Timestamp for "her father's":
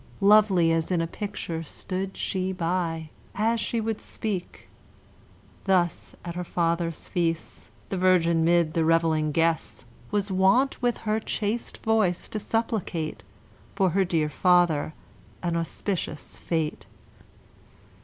6.33-7.07